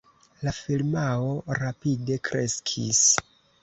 [0.47, 1.29] La firmao
[1.61, 3.09] rapide kreskis.